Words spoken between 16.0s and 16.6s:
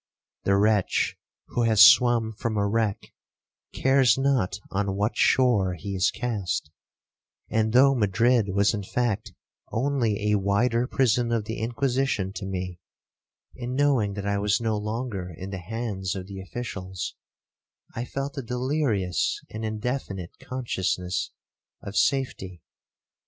of the